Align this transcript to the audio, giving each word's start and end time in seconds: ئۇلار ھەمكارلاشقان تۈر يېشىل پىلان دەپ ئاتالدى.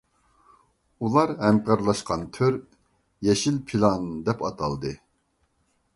ئۇلار 1.07 1.33
ھەمكارلاشقان 1.41 2.25
تۈر 2.37 2.57
يېشىل 3.29 3.63
پىلان 3.69 4.11
دەپ 4.31 4.45
ئاتالدى. 4.49 4.99